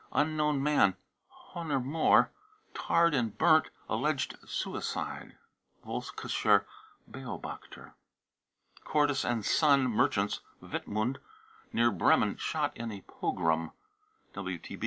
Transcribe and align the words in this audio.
unknown 0.13 0.63
man, 0.63 0.95
Honer 1.27 1.79
Moor, 1.79 2.31
tarred 2.73 3.13
and 3.13 3.37
burnt, 3.37 3.67
alleged 3.87 4.35
suicide. 4.49 5.35
(Volkischer 5.85 6.65
Beobachter.) 7.07 7.93
cordes 8.83 9.23
and 9.23 9.45
son, 9.45 9.83
merchants, 9.87 10.39
Wittmund, 10.59 11.17
near 11.71 11.91
Bremen, 11.91 12.37
shot 12.37 12.75
in 12.75 12.91
a 12.91 13.01
pogrom. 13.01 13.73